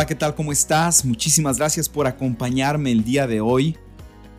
[0.00, 0.34] Hola, ¿qué tal?
[0.34, 1.04] ¿Cómo estás?
[1.04, 3.76] Muchísimas gracias por acompañarme el día de hoy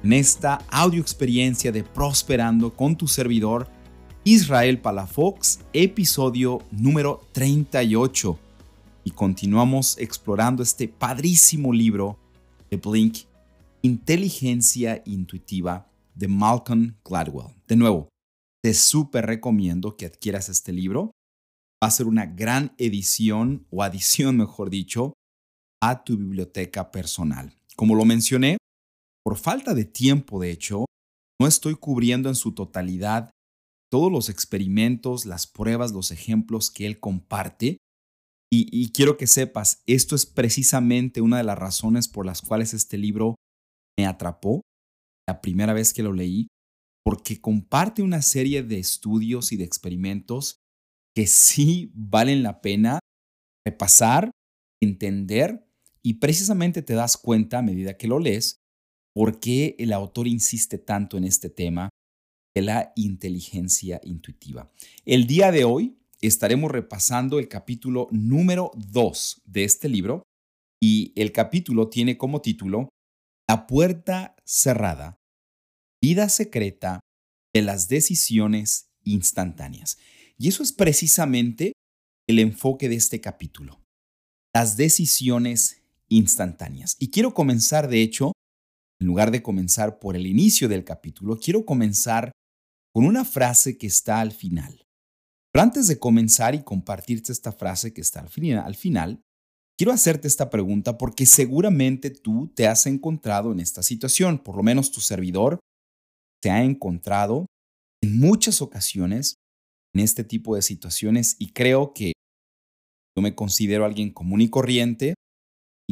[0.04, 3.70] en esta audio experiencia de Prosperando con tu servidor
[4.24, 8.39] Israel Palafox, episodio número 38.
[9.04, 12.18] Y continuamos explorando este padrísimo libro
[12.71, 13.18] de Blink,
[13.84, 17.54] Inteligencia Intuitiva de Malcolm Gladwell.
[17.68, 18.09] De nuevo,
[18.64, 21.12] te súper recomiendo que adquieras este libro.
[21.84, 25.14] Va a ser una gran edición o adición, mejor dicho,
[25.82, 27.58] a tu biblioteca personal.
[27.76, 28.58] Como lo mencioné,
[29.24, 30.86] por falta de tiempo, de hecho,
[31.40, 33.31] no estoy cubriendo en su totalidad
[33.92, 37.78] todos los experimentos, las pruebas, los ejemplos que él comparte.
[38.54, 42.98] Y, quiero que sepas, esto es precisamente una de las razones por las cuales este
[42.98, 43.36] libro
[43.98, 44.62] me atrapó
[45.26, 46.48] la primera vez que lo leí,
[47.06, 50.60] porque comparte una serie de estudios y de experimentos
[51.16, 53.00] que sí valen la pena
[53.66, 54.32] repasar,
[54.84, 55.66] entender
[56.04, 58.58] y precisamente te das cuenta a medida que lo lees
[59.14, 61.90] por qué el autor insiste tanto en este tema
[62.56, 64.72] de la inteligencia intuitiva.
[65.06, 70.24] El día de hoy estaremos repasando el capítulo número 2 de este libro
[70.82, 72.90] y el capítulo tiene como título
[73.48, 75.18] La puerta cerrada,
[76.02, 77.00] vida secreta
[77.54, 79.98] de las decisiones instantáneas.
[80.38, 81.74] Y eso es precisamente
[82.28, 83.82] el enfoque de este capítulo,
[84.54, 85.81] las decisiones
[86.12, 86.95] instantáneas.
[87.00, 88.34] Y quiero comenzar, de hecho,
[89.00, 92.31] en lugar de comenzar por el inicio del capítulo, quiero comenzar
[92.94, 94.86] con una frase que está al final.
[95.52, 99.22] Pero antes de comenzar y compartirte esta frase que está al final, al final,
[99.78, 104.64] quiero hacerte esta pregunta porque seguramente tú te has encontrado en esta situación, por lo
[104.64, 105.59] menos tu servidor
[106.44, 107.45] se ha encontrado
[108.04, 109.36] en muchas ocasiones
[109.94, 112.14] en este tipo de situaciones y creo que
[113.16, 115.16] yo me considero alguien común y corriente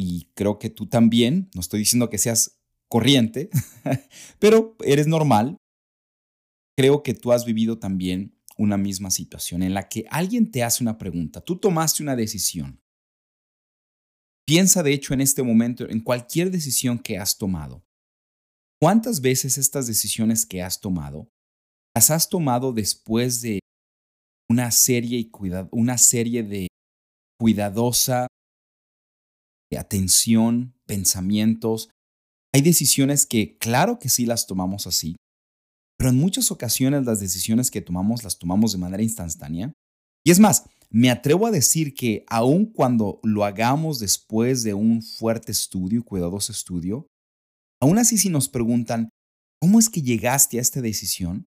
[0.00, 3.50] y creo que tú también, no estoy diciendo que seas corriente,
[4.38, 5.56] pero eres normal.
[6.76, 10.82] Creo que tú has vivido también una misma situación en la que alguien te hace
[10.82, 12.80] una pregunta, tú tomaste una decisión.
[14.46, 17.84] Piensa de hecho en este momento en cualquier decisión que has tomado.
[18.80, 21.30] ¿Cuántas veces estas decisiones que has tomado
[21.94, 23.60] las has tomado después de
[24.48, 25.30] una serie, y
[25.70, 26.68] una serie de
[27.38, 28.26] cuidadosa
[29.78, 31.90] atención, pensamientos?
[32.52, 35.16] Hay decisiones que claro que sí las tomamos así,
[35.96, 39.72] pero en muchas ocasiones las decisiones que tomamos las tomamos de manera instantánea.
[40.24, 45.02] Y es más, me atrevo a decir que aun cuando lo hagamos después de un
[45.02, 47.06] fuerte estudio, cuidadoso estudio,
[47.82, 49.08] Aún así, si nos preguntan,
[49.60, 51.46] ¿cómo es que llegaste a esta decisión?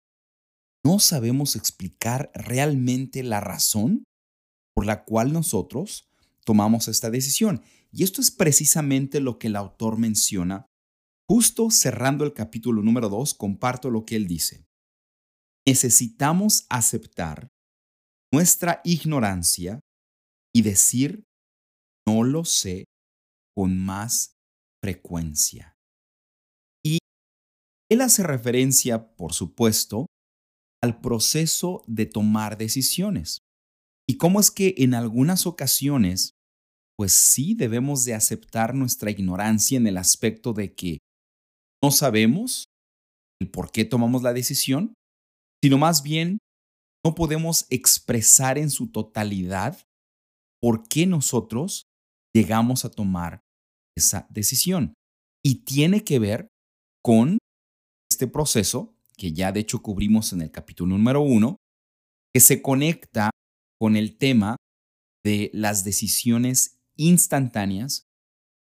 [0.84, 4.04] No sabemos explicar realmente la razón
[4.74, 6.10] por la cual nosotros
[6.44, 7.62] tomamos esta decisión.
[7.94, 10.66] Y esto es precisamente lo que el autor menciona.
[11.30, 14.66] Justo cerrando el capítulo número 2, comparto lo que él dice.
[15.66, 17.48] Necesitamos aceptar
[18.34, 19.80] nuestra ignorancia
[20.54, 21.24] y decir,
[22.08, 22.86] no lo sé,
[23.56, 24.34] con más
[24.82, 25.74] frecuencia.
[27.94, 30.08] Él hace referencia, por supuesto,
[30.82, 33.38] al proceso de tomar decisiones.
[34.10, 36.34] Y cómo es que en algunas ocasiones,
[36.98, 41.00] pues sí debemos de aceptar nuestra ignorancia en el aspecto de que
[41.84, 42.66] no sabemos
[43.42, 44.94] el por qué tomamos la decisión,
[45.64, 46.38] sino más bien
[47.06, 49.82] no podemos expresar en su totalidad
[50.62, 51.88] por qué nosotros
[52.34, 53.42] llegamos a tomar
[53.98, 54.94] esa decisión.
[55.46, 56.48] Y tiene que ver
[57.04, 57.38] con
[58.10, 61.58] este proceso, que ya de hecho cubrimos en el capítulo número uno,
[62.34, 63.30] que se conecta
[63.80, 64.56] con el tema
[65.26, 68.08] de las decisiones instantáneas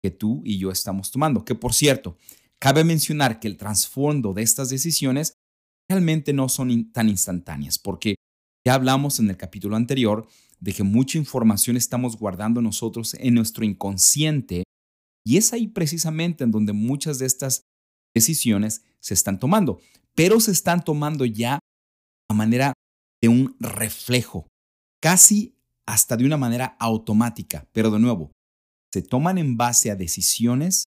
[0.03, 1.44] que tú y yo estamos tomando.
[1.44, 2.16] Que por cierto,
[2.59, 5.34] cabe mencionar que el trasfondo de estas decisiones
[5.88, 8.17] realmente no son tan instantáneas, porque
[8.67, 10.26] ya hablamos en el capítulo anterior
[10.61, 14.62] de que mucha información estamos guardando nosotros en nuestro inconsciente
[15.25, 17.62] y es ahí precisamente en donde muchas de estas
[18.14, 19.81] decisiones se están tomando,
[20.14, 21.58] pero se están tomando ya
[22.28, 22.73] a manera
[23.20, 24.46] de un reflejo,
[25.00, 25.55] casi
[25.87, 28.31] hasta de una manera automática, pero de nuevo,
[28.93, 30.84] se toman en base a decisiones,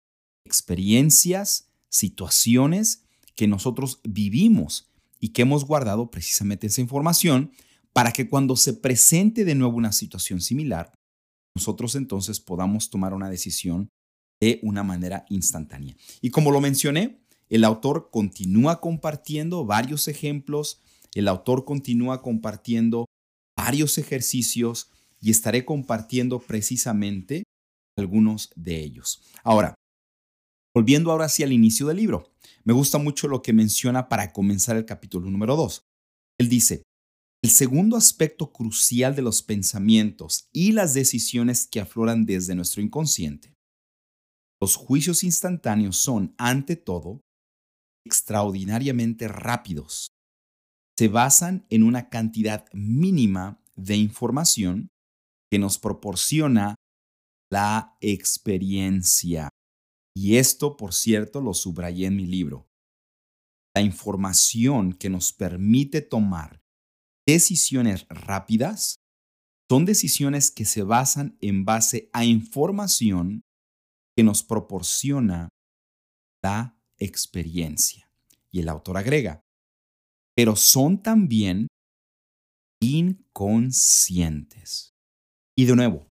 [0.45, 3.03] experiencias, situaciones
[3.35, 4.89] que nosotros vivimos
[5.19, 7.51] y que hemos guardado precisamente esa información
[7.93, 10.93] para que cuando se presente de nuevo una situación similar,
[11.55, 13.89] nosotros entonces podamos tomar una decisión
[14.39, 15.95] de una manera instantánea.
[16.21, 17.19] Y como lo mencioné,
[17.49, 20.79] el autor continúa compartiendo varios ejemplos,
[21.15, 23.05] el autor continúa compartiendo
[23.65, 24.89] varios ejercicios
[25.19, 27.43] y estaré compartiendo precisamente
[27.97, 29.21] algunos de ellos.
[29.43, 29.75] Ahora,
[30.73, 32.31] volviendo ahora hacia el inicio del libro,
[32.63, 35.81] me gusta mucho lo que menciona para comenzar el capítulo número 2.
[36.39, 36.83] Él dice,
[37.43, 43.53] el segundo aspecto crucial de los pensamientos y las decisiones que afloran desde nuestro inconsciente.
[44.61, 47.19] Los juicios instantáneos son, ante todo,
[48.05, 50.11] extraordinariamente rápidos.
[50.99, 54.89] Se basan en una cantidad mínima de información
[55.49, 56.75] que nos proporciona
[57.49, 59.47] la experiencia.
[60.13, 62.67] Y esto, por cierto, lo subrayé en mi libro.
[63.73, 66.59] La información que nos permite tomar
[67.25, 68.97] decisiones rápidas
[69.71, 73.43] son decisiones que se basan en base a información
[74.17, 75.47] que nos proporciona
[76.43, 78.11] la experiencia.
[78.51, 79.39] Y el autor agrega,
[80.39, 81.67] pero son también
[82.81, 84.93] inconscientes.
[85.57, 86.07] Y de nuevo,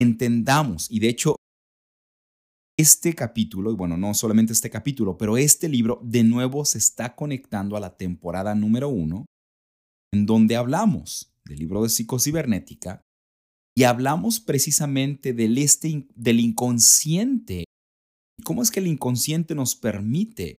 [0.00, 1.36] entendamos, y de hecho,
[2.78, 7.14] este capítulo, y bueno, no solamente este capítulo, pero este libro de nuevo se está
[7.14, 9.26] conectando a la temporada número uno,
[10.14, 13.02] en donde hablamos del libro de psicocibernética
[13.76, 17.66] y hablamos precisamente del, este, del inconsciente
[18.44, 20.56] cómo es que el inconsciente nos permite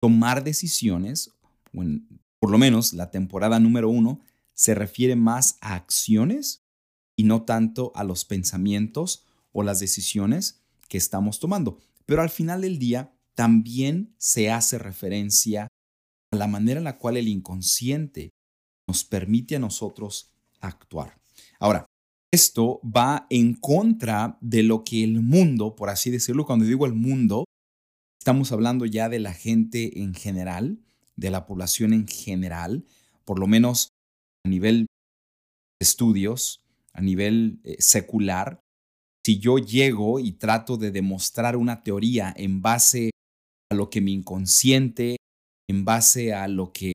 [0.00, 1.32] tomar decisiones,
[2.42, 4.18] por lo menos la temporada número uno
[4.52, 6.64] se refiere más a acciones
[7.16, 11.78] y no tanto a los pensamientos o las decisiones que estamos tomando.
[12.04, 15.68] Pero al final del día también se hace referencia
[16.32, 18.30] a la manera en la cual el inconsciente
[18.88, 21.20] nos permite a nosotros actuar.
[21.60, 21.86] Ahora,
[22.32, 26.94] esto va en contra de lo que el mundo, por así decirlo, cuando digo el
[26.94, 27.44] mundo,
[28.18, 30.80] estamos hablando ya de la gente en general,
[31.16, 32.84] de la población en general,
[33.24, 33.88] por lo menos
[34.44, 34.86] a nivel de
[35.80, 36.62] estudios,
[36.92, 38.60] a nivel eh, secular.
[39.24, 43.10] Si yo llego y trato de demostrar una teoría en base
[43.70, 45.16] a lo que mi inconsciente,
[45.68, 46.92] en base a lo que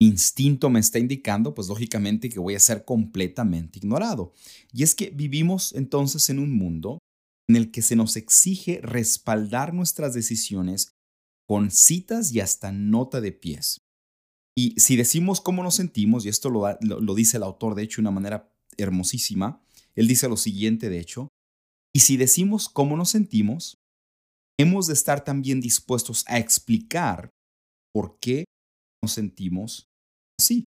[0.00, 4.32] instinto me está indicando, pues lógicamente que voy a ser completamente ignorado.
[4.72, 6.98] Y es que vivimos entonces en un mundo
[7.48, 10.92] en el que se nos exige respaldar nuestras decisiones
[11.50, 13.80] con citas y hasta nota de pies.
[14.56, 18.02] Y si decimos cómo nos sentimos, y esto lo, dice el autor de hecho de
[18.02, 19.60] una manera hermosísima,
[19.96, 21.26] él dice lo siguiente de hecho,
[21.92, 23.78] y si decimos cómo nos sentimos,
[24.60, 27.30] hemos de estar también dispuestos a explicar
[27.92, 28.44] por qué
[29.02, 29.88] nos sentimos
[30.38, 30.66] así.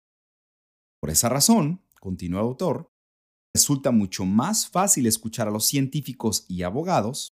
[1.01, 2.89] Por esa razón, continúa el autor,
[3.55, 7.29] resulta mucho más fácil escuchar a los científicos y abogados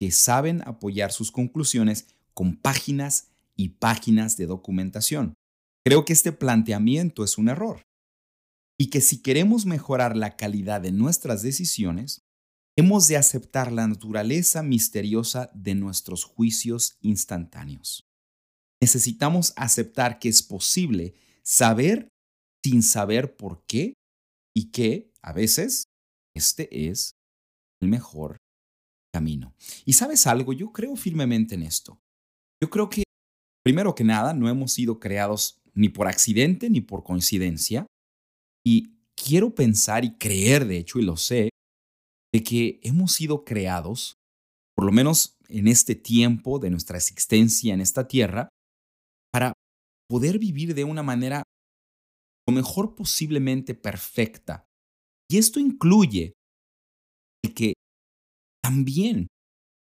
[0.00, 5.34] que saben apoyar sus conclusiones con páginas y páginas de documentación.
[5.84, 7.80] Creo que este planteamiento es un error
[8.78, 12.20] y que si queremos mejorar la calidad de nuestras decisiones,
[12.76, 18.04] hemos de aceptar la naturaleza misteriosa de nuestros juicios instantáneos.
[18.82, 22.08] Necesitamos aceptar que es posible saber
[22.62, 23.94] sin saber por qué
[24.54, 25.84] y que a veces
[26.34, 27.12] este es
[27.80, 28.36] el mejor
[29.14, 29.54] camino.
[29.86, 31.98] Y sabes algo, yo creo firmemente en esto.
[32.62, 33.04] Yo creo que,
[33.64, 37.86] primero que nada, no hemos sido creados ni por accidente ni por coincidencia.
[38.64, 41.50] Y quiero pensar y creer, de hecho, y lo sé,
[42.32, 44.16] de que hemos sido creados,
[44.74, 48.48] por lo menos en este tiempo de nuestra existencia en esta tierra,
[49.32, 49.52] para
[50.08, 51.42] poder vivir de una manera
[52.48, 54.64] lo mejor posiblemente perfecta.
[55.28, 56.32] Y esto incluye
[57.54, 57.74] que
[58.62, 59.28] también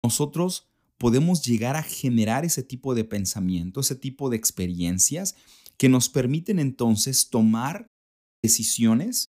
[0.04, 0.68] nosotros
[1.02, 5.34] podemos llegar a generar ese tipo de pensamiento, ese tipo de experiencias
[5.76, 7.88] que nos permiten entonces tomar
[8.40, 9.26] decisiones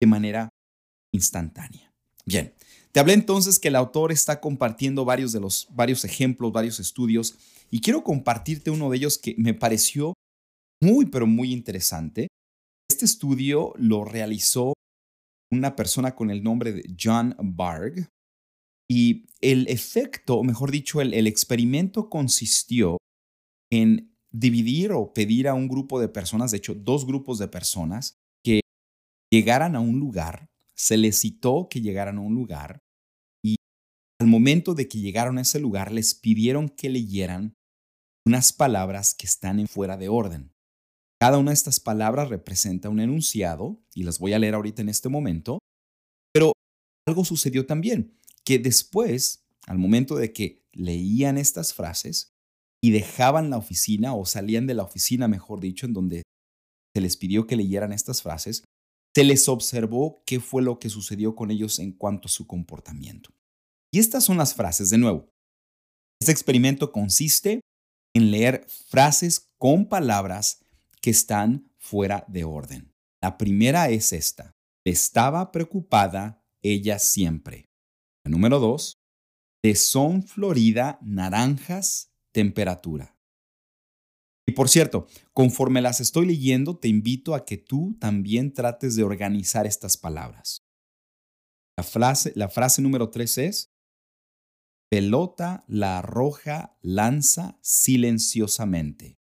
[0.00, 0.48] de manera
[1.12, 1.90] instantánea.
[2.24, 2.54] Bien,
[2.92, 7.36] te hablé entonces que el autor está compartiendo varios de los varios ejemplos, varios estudios
[7.68, 10.14] y quiero compartirte uno de ellos que me pareció
[10.80, 12.28] muy, pero muy interesante.
[12.88, 14.74] Este estudio lo realizó
[15.50, 18.06] una persona con el nombre de John Barg
[18.94, 22.98] y el efecto, o mejor dicho, el, experimento consistió
[23.70, 28.18] en dividir o pedir a un grupo de personas, de hecho, dos grupos de personas,
[28.44, 28.60] que
[29.32, 32.82] llegaran a un lugar, se les citó que llegaran a un lugar
[33.42, 33.56] y
[34.20, 37.54] al momento de que llegaron a ese lugar les pidieron que leyeran
[38.26, 40.52] unas palabras que están en fuera de orden.
[41.18, 44.90] Cada una de estas palabras representa un enunciado y las voy a leer ahorita en
[44.90, 45.60] este momento,
[46.34, 46.52] pero
[47.08, 52.32] algo sucedió también, que después, al momento de que leían estas frases
[52.82, 56.22] y dejaban la oficina o salían de la oficina, mejor dicho, en donde
[56.94, 58.64] se les pidió que leyeran estas frases,
[59.14, 63.30] se les observó qué fue lo que sucedió con ellos en cuanto a su comportamiento.
[63.92, 65.28] Y estas son las frases de nuevo.
[66.20, 67.60] Este experimento consiste
[68.14, 70.60] en leer frases con palabras
[71.00, 72.92] que están fuera de orden.
[73.20, 74.52] La primera es esta.
[74.84, 77.66] Estaba preocupada ella siempre.
[78.24, 78.98] La número dos.
[79.64, 83.16] De son florida naranjas temperatura.
[84.46, 89.04] Y por cierto, conforme las estoy leyendo, te invito a que tú también trates de
[89.04, 90.62] organizar estas palabras.
[91.78, 93.72] La frase, la frase número tres es,
[94.90, 99.16] pelota la arroja lanza silenciosamente.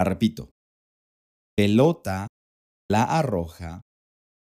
[0.00, 0.50] La repito,
[1.56, 2.26] pelota
[2.90, 3.82] la arroja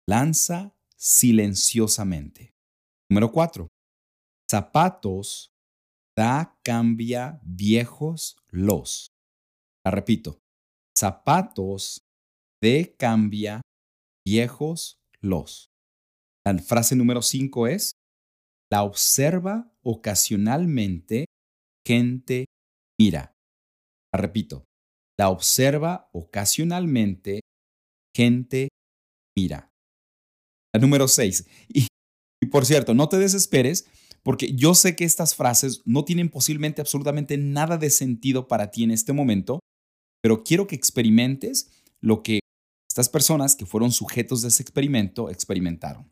[0.07, 2.56] lanza silenciosamente.
[3.11, 3.69] Número cuatro,
[4.51, 5.53] zapatos
[6.17, 9.09] da cambia viejos los.
[9.85, 10.41] La repito,
[10.99, 12.01] zapatos
[12.63, 13.61] de cambia
[14.27, 15.71] viejos los.
[16.45, 17.93] La frase número 5 es,
[18.71, 21.27] la observa ocasionalmente
[21.87, 22.47] gente
[22.99, 23.33] mira.
[24.13, 24.65] La repito,
[25.19, 27.41] la observa ocasionalmente
[28.15, 28.69] gente
[29.37, 29.71] mira.
[30.73, 31.47] La número 6.
[31.69, 31.87] Y,
[32.47, 33.87] y por cierto, no te desesperes
[34.23, 38.85] porque yo sé que estas frases no tienen posiblemente absolutamente nada de sentido para ti
[38.85, 39.59] en este momento,
[40.23, 41.69] pero quiero que experimentes
[42.01, 42.39] lo que
[42.89, 46.09] estas personas que fueron sujetos de ese experimento experimentaron.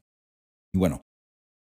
[0.74, 1.02] Y bueno,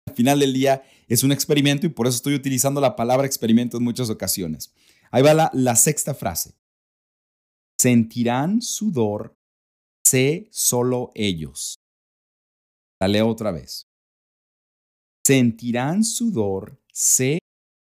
[0.07, 3.77] al final del día es un experimento y por eso estoy utilizando la palabra experimento
[3.77, 4.73] en muchas ocasiones.
[5.11, 6.55] Ahí va la, sexta frase.
[7.79, 9.35] Sentirán sudor,
[10.03, 11.75] sé solo ellos.
[12.99, 13.86] La leo otra vez.
[15.27, 17.39] Sentirán sudor, sé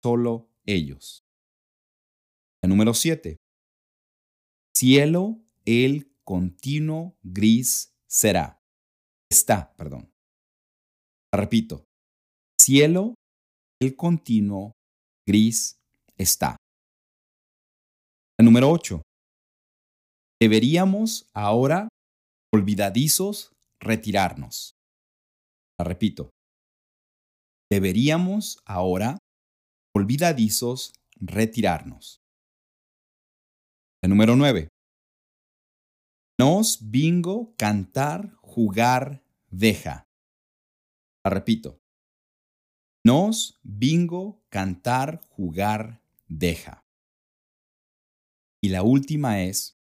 [0.04, 1.24] solo ellos.
[2.62, 3.38] La número siete
[4.76, 8.62] cielo el continuo gris será.
[9.32, 10.12] Está, perdón.
[11.34, 11.86] Repito,
[12.60, 13.16] cielo
[13.82, 14.74] el continuo
[15.26, 15.80] gris
[16.18, 16.58] está.
[18.38, 19.02] La número 8.
[20.42, 21.88] Deberíamos ahora,
[22.54, 24.74] olvidadizos, retirarnos.
[25.80, 26.32] La repito.
[27.72, 29.20] Deberíamos ahora,
[29.96, 32.20] olvidadizos, retirarnos.
[34.02, 34.70] La número 9.
[36.40, 40.08] Nos bingo, cantar, jugar, deja.
[41.24, 41.78] La repito.
[43.06, 46.82] Nos bingo, cantar, jugar, deja.
[48.64, 49.78] Y la última es,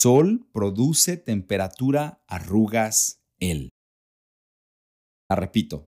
[0.00, 3.70] Sol produce temperatura, arrugas, él.
[5.28, 5.89] La repito.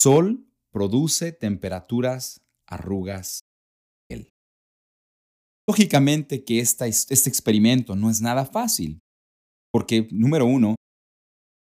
[0.00, 3.40] Sol produce temperaturas, arrugas,
[5.68, 9.00] Lógicamente que este experimento no es nada fácil,
[9.72, 10.76] porque número uno,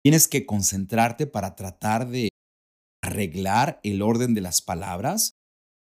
[0.03, 2.29] tienes que concentrarte para tratar de
[3.03, 5.33] arreglar el orden de las palabras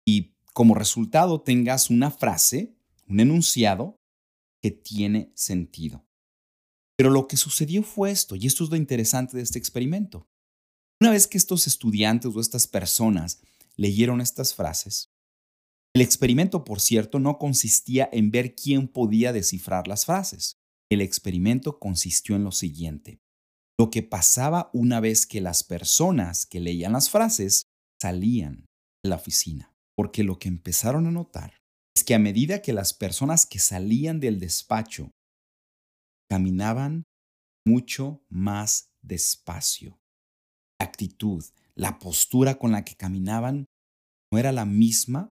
[0.05, 2.75] y como resultado tengas una frase,
[3.07, 3.95] un enunciado
[4.61, 6.05] que tiene sentido.
[6.97, 10.27] Pero lo que sucedió fue esto, y esto es lo interesante de este experimento.
[11.01, 13.41] Una vez que estos estudiantes o estas personas
[13.77, 15.09] leyeron estas frases,
[15.95, 20.57] el experimento, por cierto, no consistía en ver quién podía descifrar las frases.
[20.91, 23.19] El experimento consistió en lo siguiente.
[23.79, 27.63] Lo que pasaba una vez que las personas que leían las frases
[28.01, 28.65] salían
[29.03, 29.73] de la oficina.
[29.95, 31.57] Porque lo que empezaron a notar
[31.95, 35.11] es que a medida que las personas que salían del despacho
[36.29, 37.03] caminaban
[37.65, 39.99] mucho más despacio.
[40.79, 41.43] Actitud,
[41.75, 43.65] la postura con la que caminaban
[44.31, 45.29] no era la misma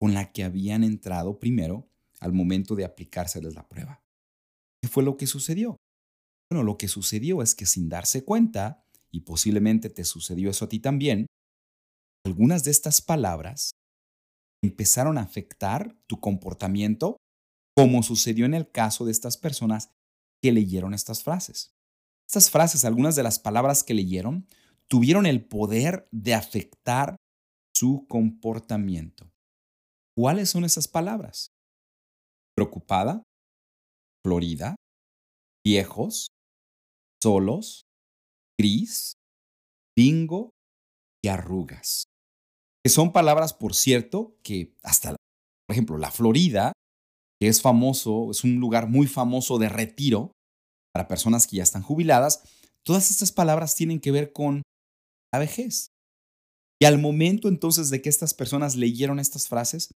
[0.00, 1.88] con la que habían entrado primero
[2.20, 4.02] al momento de aplicárseles la prueba.
[4.82, 5.76] ¿Qué fue lo que sucedió?
[6.50, 10.68] Bueno, lo que sucedió es que sin darse cuenta, y posiblemente te sucedió eso a
[10.68, 11.26] ti también,
[12.24, 13.72] algunas de estas palabras
[14.62, 17.16] empezaron a afectar tu comportamiento,
[17.76, 19.90] como sucedió en el caso de estas personas
[20.42, 21.72] que leyeron estas frases.
[22.26, 24.46] Estas frases, algunas de las palabras que leyeron,
[24.90, 27.16] tuvieron el poder de afectar
[27.74, 29.30] su comportamiento.
[30.16, 31.52] ¿Cuáles son esas palabras?
[32.56, 33.22] Preocupada,
[34.24, 34.74] florida,
[35.64, 36.28] viejos,
[37.22, 37.82] solos,
[38.58, 39.14] gris,
[39.96, 40.50] bingo
[41.24, 42.04] y arrugas.
[42.84, 46.72] Que son palabras, por cierto, que hasta, por ejemplo, la Florida,
[47.40, 50.32] que es famoso, es un lugar muy famoso de retiro
[50.92, 52.42] para personas que ya están jubiladas,
[52.84, 54.62] todas estas palabras tienen que ver con
[55.32, 55.92] la vejez.
[56.80, 59.90] Y al momento entonces de que estas personas leyeron estas frases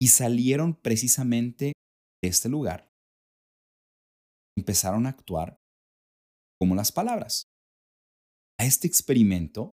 [0.00, 1.72] y salieron precisamente
[2.22, 2.90] de este lugar,
[4.56, 5.58] empezaron a actuar
[6.60, 7.48] como las palabras.
[8.60, 9.72] A este experimento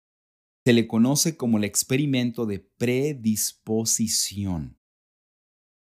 [0.66, 4.78] se le conoce como el experimento de predisposición.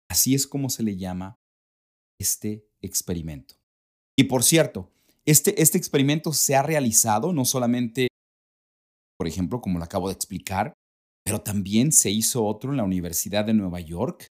[0.10, 1.40] Así es como se le llama
[2.20, 3.56] este experimento.
[4.18, 4.92] Y por cierto,
[5.26, 8.08] este, este experimento se ha realizado no solamente,
[9.24, 10.74] por ejemplo, como lo acabo de explicar,
[11.24, 14.28] pero también se hizo otro en la Universidad de Nueva York,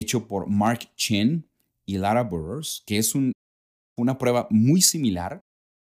[0.00, 1.48] hecho por Mark Chen
[1.84, 5.40] y Lara Burrows, que es una prueba muy similar.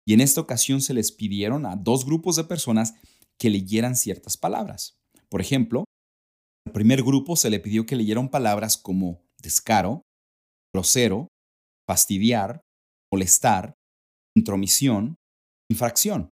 [0.04, 2.94] Y en esta ocasión se les pidieron a dos grupos de personas
[3.38, 4.96] que leyeran ciertas palabras.
[5.28, 5.84] Por ejemplo,
[6.66, 10.02] al primer grupo se le pidió que leyeran palabras como descaro,
[10.74, 11.28] grosero,
[11.88, 12.60] fastidiar,
[13.12, 13.74] molestar,
[14.36, 15.14] intromisión,
[15.70, 16.30] infracción,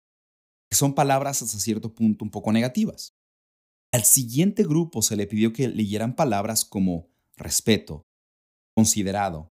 [0.69, 3.13] que son palabras hasta cierto punto un poco negativas.
[3.91, 8.03] Al siguiente grupo se le pidió que leyeran palabras como respeto,
[8.75, 9.49] considerado,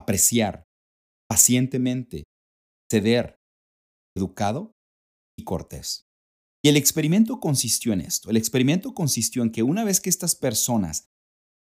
[0.00, 0.64] apreciar,
[1.28, 2.24] pacientemente,
[2.90, 3.36] ceder,
[4.16, 4.72] educado
[5.36, 6.06] y cortés.
[6.64, 8.30] Y el experimento consistió en esto.
[8.30, 11.08] El experimento consistió en que una vez que estas personas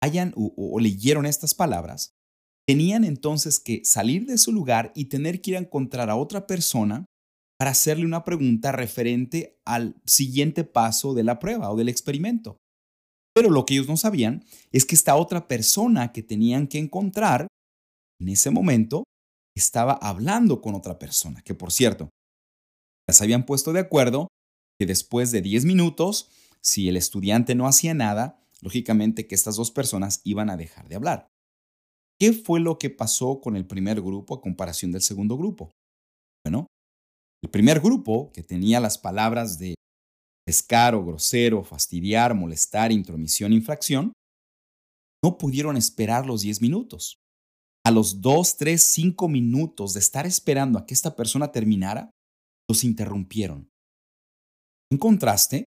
[0.02, 2.14] hayan o, leyeron estas palabras,
[2.66, 6.46] tenían entonces que salir de su lugar y tener que ir a encontrar a otra
[6.46, 7.06] persona
[7.58, 12.58] para hacerle una pregunta referente al siguiente paso de la prueba o del experimento.
[13.34, 17.48] Pero lo que ellos no sabían es que esta otra persona que tenían que encontrar
[18.20, 19.04] en ese momento
[19.56, 22.10] estaba hablando con otra persona, que por cierto,
[23.08, 24.28] las habían puesto de acuerdo
[24.78, 26.30] que después de 10 minutos,
[26.60, 30.96] si el estudiante no hacía nada, lógicamente que estas dos personas iban a dejar de
[30.96, 31.28] hablar.
[32.18, 35.70] ¿Qué fue lo que pasó con el primer grupo a comparación del segundo grupo?
[36.44, 36.66] Bueno,
[37.44, 39.74] el primer grupo, que tenía las palabras de
[40.48, 44.14] descaro, grosero, fastidiar, molestar, intromisión, infracción,
[45.22, 47.18] no pudieron esperar los 10 minutos.
[47.84, 52.10] A los 2, 3, 5 minutos de estar esperando a que esta persona terminara,
[52.66, 53.68] los interrumpieron.
[54.90, 55.66] En contraste,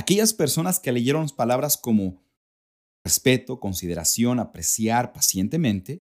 [0.00, 2.24] aquellas personas que leyeron palabras como
[3.06, 6.00] respeto, consideración, apreciar pacientemente,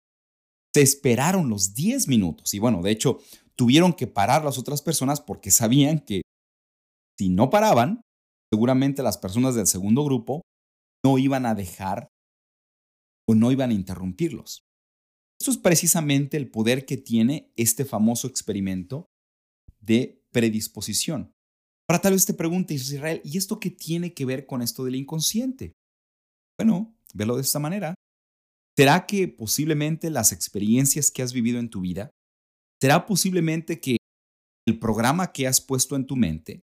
[0.72, 3.18] se esperaron los 10 minutos y bueno, de hecho,
[3.60, 6.22] tuvieron que parar las otras personas porque sabían que
[7.18, 8.00] si no paraban,
[8.50, 10.44] seguramente las personas del segundo grupo
[11.06, 12.08] no iban a dejar
[13.28, 14.62] o no iban a interrumpirlos.
[15.42, 19.08] Esto es precisamente el poder que tiene este famoso experimento
[19.82, 21.34] de predisposición.
[21.86, 24.96] Para tal vez te pregunte Israel, ¿y esto qué tiene que ver con esto del
[24.96, 25.74] inconsciente?
[26.58, 27.94] Bueno, velo de esta manera.
[28.78, 32.10] ¿Será que posiblemente las experiencias que has vivido en tu vida
[32.82, 33.98] ¿Será posiblemente que
[34.66, 36.64] el programa que has puesto en tu mente,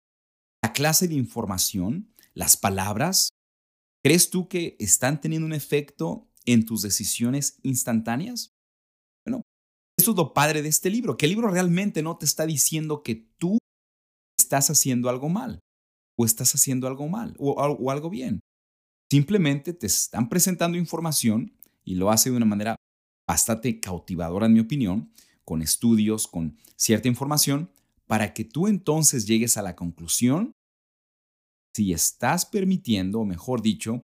[0.62, 3.30] la clase de información, las palabras,
[4.04, 8.52] crees tú que están teniendo un efecto en tus decisiones instantáneas?
[9.26, 9.44] Bueno,
[9.98, 13.04] eso es lo padre de este libro, que el libro realmente no te está diciendo
[13.04, 13.58] que tú
[14.38, 15.60] estás haciendo algo mal
[16.20, 18.42] o estás haciendo algo mal o, o algo bien.
[19.10, 22.76] Simplemente te están presentando información y lo hace de una manera
[23.28, 25.12] bastante cautivadora, en mi opinión,
[25.46, 27.72] con estudios, con cierta información,
[28.08, 30.54] para que tú entonces llegues a la conclusión
[31.76, 34.02] si estás permitiendo, o mejor dicho,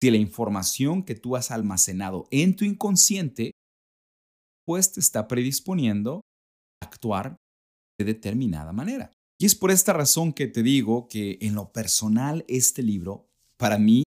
[0.00, 3.52] si la información que tú has almacenado en tu inconsciente,
[4.64, 6.20] pues te está predisponiendo
[6.80, 7.36] a actuar
[7.98, 9.12] de determinada manera.
[9.38, 13.78] Y es por esta razón que te digo que en lo personal este libro, para
[13.78, 14.04] mí,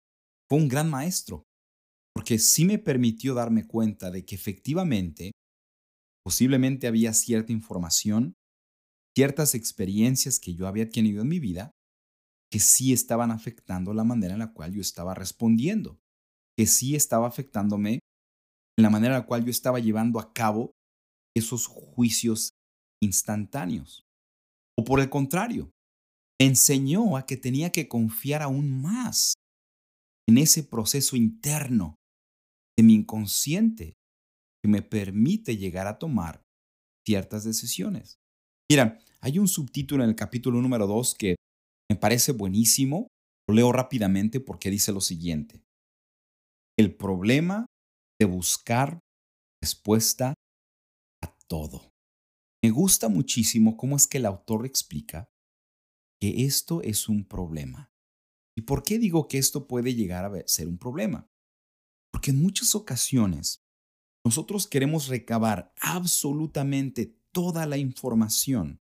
[0.48, 1.44] fue un gran maestro,
[2.14, 5.30] porque sí me permitió darme cuenta de que efectivamente
[6.24, 8.34] Posiblemente había cierta información,
[9.16, 11.72] ciertas experiencias que yo había tenido en mi vida
[12.50, 16.00] que sí estaban afectando la manera en la cual yo estaba respondiendo,
[16.58, 18.00] que sí estaba afectándome
[18.76, 20.72] en la manera en la cual yo estaba llevando a cabo
[21.36, 22.50] esos juicios
[23.00, 24.04] instantáneos.
[24.76, 25.70] O por el contrario,
[26.40, 29.34] enseñó a que tenía que confiar aún más
[30.28, 31.96] en ese proceso interno
[32.76, 33.94] de mi inconsciente
[34.62, 36.42] que me permite llegar a tomar
[37.06, 38.18] ciertas decisiones.
[38.70, 41.36] Mira, hay un subtítulo en el capítulo número 2 que
[41.90, 43.08] me parece buenísimo.
[43.48, 45.64] Lo leo rápidamente porque dice lo siguiente.
[46.78, 47.66] El problema
[48.20, 49.00] de buscar
[49.62, 50.34] respuesta
[51.22, 51.90] a todo.
[52.62, 55.30] Me gusta muchísimo cómo es que el autor explica
[56.20, 57.90] que esto es un problema.
[58.56, 61.26] ¿Y por qué digo que esto puede llegar a ser un problema?
[62.12, 63.59] Porque en muchas ocasiones
[64.24, 68.80] nosotros queremos recabar absolutamente toda la información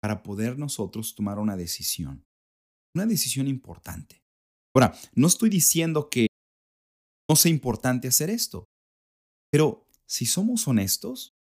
[0.00, 2.24] para poder nosotros tomar una decisión,
[2.94, 4.22] una decisión importante.
[4.74, 6.28] Ahora, no estoy diciendo que
[7.28, 8.64] no sea importante hacer esto,
[9.50, 11.34] pero si somos honestos,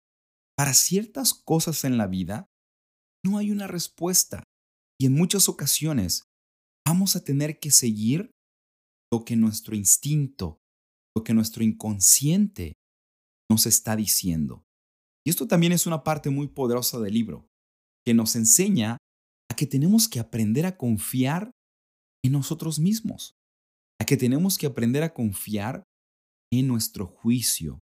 [0.58, 2.46] para ciertas cosas en la vida
[3.26, 4.44] no hay una respuesta
[5.00, 6.26] y en muchas ocasiones
[6.86, 8.32] vamos a tener que seguir
[9.12, 10.60] lo que nuestro instinto,
[11.16, 12.74] lo que nuestro inconsciente
[13.52, 14.64] nos está diciendo.
[15.26, 17.50] Y esto también es una parte muy poderosa del libro,
[18.06, 18.98] que nos enseña
[19.50, 21.52] a que tenemos que aprender a confiar
[22.24, 23.34] en nosotros mismos,
[24.00, 25.84] a que tenemos que aprender a confiar
[26.50, 27.80] en nuestro juicio.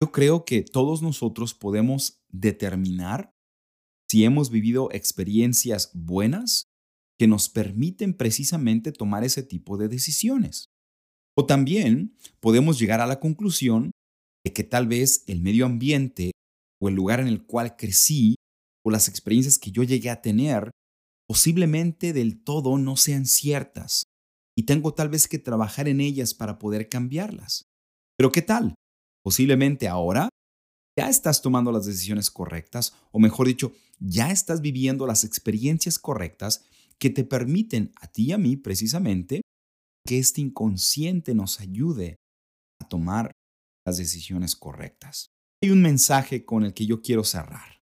[0.00, 3.32] Yo creo que todos nosotros podemos determinar
[4.08, 6.68] si hemos vivido experiencias buenas
[7.18, 10.66] que nos permiten precisamente tomar ese tipo de decisiones.
[11.36, 13.90] O también podemos llegar a la conclusión
[14.44, 16.32] de que tal vez el medio ambiente
[16.80, 18.36] o el lugar en el cual crecí
[18.84, 20.70] o las experiencias que yo llegué a tener
[21.28, 24.04] posiblemente del todo no sean ciertas
[24.56, 27.64] y tengo tal vez que trabajar en ellas para poder cambiarlas.
[28.16, 28.74] Pero ¿qué tal?
[29.22, 30.28] Posiblemente ahora
[30.98, 36.64] ya estás tomando las decisiones correctas o mejor dicho, ya estás viviendo las experiencias correctas
[36.98, 39.42] que te permiten a ti y a mí precisamente
[40.06, 42.16] que este inconsciente nos ayude
[42.80, 43.32] a tomar
[43.84, 45.32] las decisiones correctas.
[45.62, 47.82] Hay un mensaje con el que yo quiero cerrar.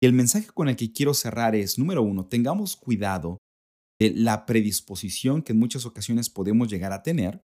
[0.00, 3.38] Y el mensaje con el que quiero cerrar es, número uno, tengamos cuidado
[4.00, 7.40] de la predisposición que en muchas ocasiones podemos llegar a tener.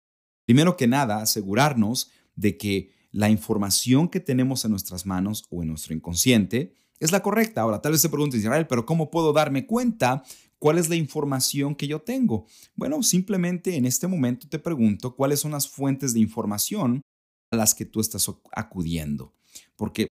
[0.46, 5.68] Primero que nada, asegurarnos de que la información que tenemos en nuestras manos o en
[5.68, 7.60] nuestro inconsciente es la correcta.
[7.60, 10.22] Ahora, tal vez te preguntes, Israel, pero ¿cómo puedo darme cuenta
[10.58, 12.46] cuál es la información que yo tengo?
[12.74, 17.02] Bueno, simplemente en este momento te pregunto cuáles son las fuentes de información
[17.52, 19.34] a las que tú estás acudiendo,
[19.76, 20.08] porque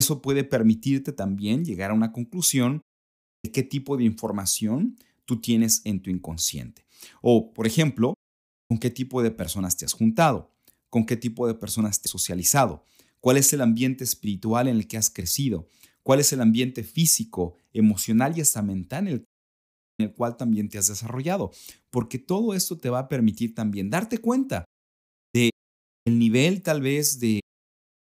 [0.00, 2.82] eso puede permitirte también llegar a una conclusión
[3.42, 6.86] de qué tipo de información tú tienes en tu inconsciente.
[7.22, 8.14] O, por ejemplo,
[8.68, 10.52] con qué tipo de personas te has juntado,
[10.90, 12.84] con qué tipo de personas te has socializado,
[13.20, 15.68] cuál es el ambiente espiritual en el que has crecido,
[16.02, 19.26] cuál es el ambiente físico, emocional y hasta mental en
[19.98, 21.50] el, cual también te has desarrollado,
[21.90, 24.64] porque todo esto te va a permitir también darte cuenta
[26.06, 27.40] el nivel tal vez de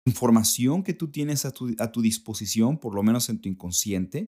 [0.07, 4.27] información que tú tienes a tu, a tu disposición, por lo menos en tu inconsciente,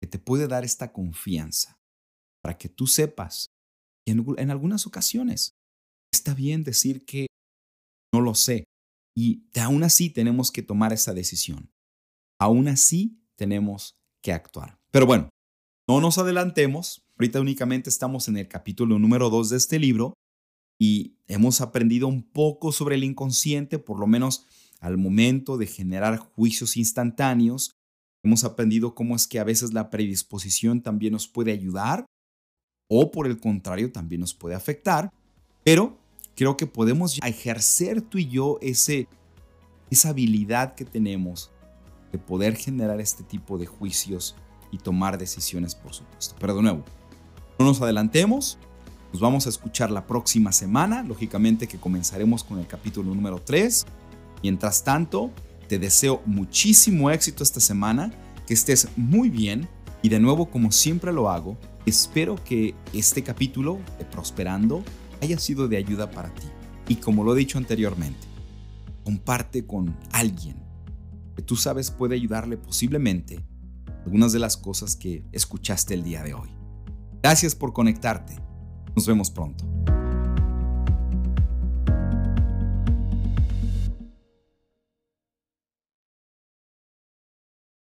[0.00, 1.78] que te puede dar esta confianza
[2.42, 3.48] para que tú sepas
[4.06, 5.52] que en, algunas ocasiones
[6.12, 7.26] está bien decir que
[8.14, 8.64] no lo sé
[9.16, 11.70] y aún así tenemos que tomar esa decisión
[12.40, 14.78] aún así tenemos que actuar.
[14.90, 15.28] Pero bueno,
[15.88, 17.02] no nos adelantemos.
[17.18, 20.14] Ahorita únicamente estamos en el capítulo número 2 de este libro
[20.78, 24.46] y hemos aprendido un poco sobre el inconsciente, por lo menos
[24.80, 27.72] al momento de generar juicios instantáneos.
[28.22, 32.06] Hemos aprendido cómo es que a veces la predisposición también nos puede ayudar
[32.88, 35.12] o por el contrario también nos puede afectar,
[35.62, 35.98] pero
[36.34, 39.08] creo que podemos ejercer tú y yo ese,
[39.90, 41.50] esa habilidad que tenemos
[42.12, 44.36] de poder generar este tipo de juicios
[44.70, 46.34] y tomar decisiones, por supuesto.
[46.40, 46.84] Pero de nuevo,
[47.58, 48.58] no nos adelantemos,
[49.12, 53.86] nos vamos a escuchar la próxima semana, lógicamente que comenzaremos con el capítulo número 3.
[54.42, 55.30] Mientras tanto,
[55.66, 58.12] te deseo muchísimo éxito esta semana,
[58.46, 59.68] que estés muy bien
[60.02, 64.82] y de nuevo, como siempre lo hago, espero que este capítulo de Prosperando
[65.20, 66.46] haya sido de ayuda para ti.
[66.88, 68.26] Y como lo he dicho anteriormente,
[69.04, 70.56] comparte con alguien
[71.34, 73.44] que tú sabes puede ayudarle posiblemente
[74.04, 76.48] algunas de las cosas que escuchaste el día de hoy.
[77.22, 78.47] Gracias por conectarte.
[78.98, 79.64] Nos vemos pronto.